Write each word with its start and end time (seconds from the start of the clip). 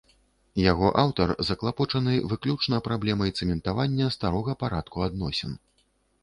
Яго 0.71 0.87
аўтар 1.01 1.33
заклапочаны 1.49 2.13
выключна 2.31 2.79
праблемай 2.87 3.35
цэментавання 3.41 4.09
старога 4.17 4.57
парадку 4.65 5.05
адносін. 5.11 5.55